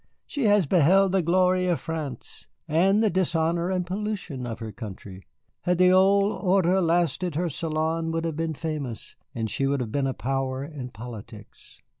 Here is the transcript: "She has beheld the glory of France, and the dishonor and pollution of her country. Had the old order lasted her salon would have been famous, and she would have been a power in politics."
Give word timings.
"She 0.25 0.45
has 0.45 0.65
beheld 0.65 1.11
the 1.11 1.21
glory 1.21 1.67
of 1.67 1.79
France, 1.79 2.47
and 2.67 3.03
the 3.03 3.09
dishonor 3.11 3.69
and 3.69 3.85
pollution 3.85 4.47
of 4.47 4.57
her 4.57 4.71
country. 4.71 5.21
Had 5.59 5.77
the 5.77 5.91
old 5.91 6.41
order 6.43 6.81
lasted 6.81 7.35
her 7.35 7.49
salon 7.49 8.09
would 8.11 8.25
have 8.25 8.35
been 8.35 8.55
famous, 8.55 9.15
and 9.35 9.47
she 9.47 9.67
would 9.67 9.79
have 9.79 9.91
been 9.91 10.07
a 10.07 10.15
power 10.15 10.63
in 10.65 10.89
politics." 10.89 11.79